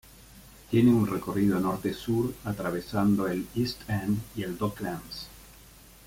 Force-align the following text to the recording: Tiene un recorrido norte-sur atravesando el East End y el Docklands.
Tiene 0.71 0.89
un 0.91 1.05
recorrido 1.05 1.59
norte-sur 1.59 2.33
atravesando 2.45 3.27
el 3.27 3.45
East 3.55 3.87
End 3.87 4.17
y 4.35 4.41
el 4.41 4.57
Docklands. 4.57 5.27